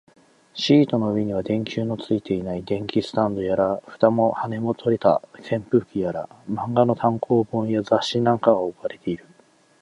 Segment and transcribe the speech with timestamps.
[0.55, 9.27] シートの上には、電球のついていない電気スタンドやら、蓋も羽も取れた扇風機やら、漫画の単行本や雑誌なんかが置かれている